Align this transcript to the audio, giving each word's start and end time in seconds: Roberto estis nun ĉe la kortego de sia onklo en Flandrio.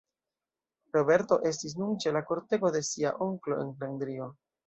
Roberto 0.95 1.37
estis 1.49 1.75
nun 1.81 1.93
ĉe 2.05 2.15
la 2.17 2.23
kortego 2.31 2.73
de 2.77 2.83
sia 2.89 3.13
onklo 3.27 3.61
en 3.67 3.73
Flandrio. 3.77 4.33